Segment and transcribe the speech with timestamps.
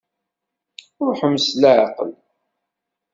[1.07, 2.11] Ṛuḥem s leɛqel.